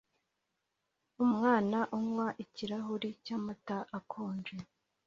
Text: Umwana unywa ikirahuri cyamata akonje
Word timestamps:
Umwana 1.25 1.79
unywa 1.97 2.27
ikirahuri 2.43 3.09
cyamata 3.23 3.77
akonje 3.97 4.55